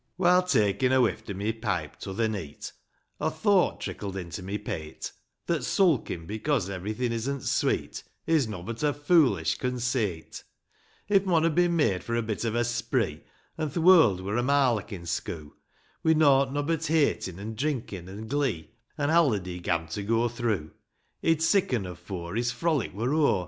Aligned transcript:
HILE 0.19 0.41
takin' 0.41 0.91
a 0.91 0.99
wift 0.99 1.29
o' 1.29 1.33
my 1.35 1.51
pipe, 1.51 1.99
t'other 1.99 2.27
neet, 2.27 2.71
A 3.19 3.29
thowt 3.29 3.79
trickled 3.79 4.17
into 4.17 4.41
my 4.41 4.57
pate, 4.57 5.11
That 5.45 5.61
sulkin' 5.63 6.25
becose 6.25 6.71
everything 6.71 7.11
isn't 7.11 7.43
sweet, 7.43 8.03
Is 8.25 8.47
nobbut 8.47 8.81
a 8.81 8.93
fooHsh 8.93 9.59
consate;' 9.59 10.43
If 11.07 11.23
mon 11.27 11.43
had 11.43 11.53
bin 11.53 11.75
made 11.75 12.03
for 12.03 12.15
a 12.15 12.23
bit 12.23 12.43
of 12.45 12.55
a 12.55 12.65
spree, 12.65 13.21
An' 13.59 13.69
th' 13.69 13.77
world 13.77 14.21
were 14.21 14.37
a 14.37 14.41
marlockin' 14.41 15.05
schoo','' 15.05 15.53
Wi' 16.03 16.13
nought 16.13 16.51
nobbut 16.51 16.87
heytin', 16.87 17.37
an' 17.37 17.53
drinkin', 17.53 18.09
an' 18.09 18.25
glee, 18.27 18.71
An' 18.97 19.09
haliday 19.09 19.61
gam^ 19.61 19.87
to 19.91 20.01
go 20.01 20.27
through, 20.27 20.71
He'd 21.21 21.43
sicken 21.43 21.85
afore 21.85 22.33
His 22.35 22.51
frolic 22.51 22.91
were 22.95 23.13
o'er. 23.13 23.39